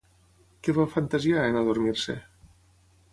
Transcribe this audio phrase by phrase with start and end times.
[0.67, 2.17] Què va fantasiar, en adormir-se?